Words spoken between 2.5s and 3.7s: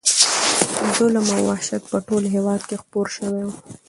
کې خپور شوی و.